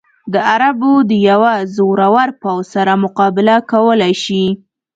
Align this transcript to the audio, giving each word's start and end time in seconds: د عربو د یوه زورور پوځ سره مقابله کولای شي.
د 0.33 0.35
عربو 0.49 0.93
د 1.09 1.11
یوه 1.29 1.53
زورور 1.75 2.29
پوځ 2.41 2.63
سره 2.73 2.93
مقابله 3.03 3.55
کولای 3.71 4.13
شي. 4.23 4.45